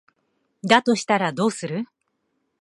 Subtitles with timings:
[0.63, 1.85] だとしたらどうする？